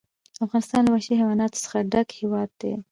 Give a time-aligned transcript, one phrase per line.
[0.45, 2.73] افغانستان له وحشي حیواناتو څخه ډک هېواد دی.